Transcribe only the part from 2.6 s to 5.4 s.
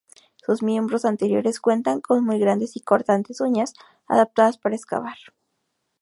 y cortantes uñas, adaptadas para excavar.